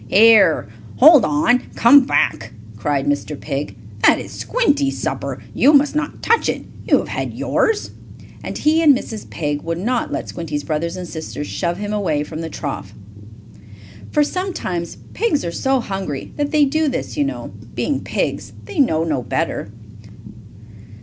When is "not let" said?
9.77-10.27